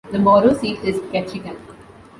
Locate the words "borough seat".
0.17-0.79